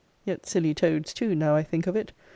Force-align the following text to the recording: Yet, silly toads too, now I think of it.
Yet, 0.25 0.47
silly 0.47 0.73
toads 0.73 1.13
too, 1.13 1.35
now 1.35 1.55
I 1.55 1.61
think 1.61 1.85
of 1.85 1.95
it. 1.95 2.11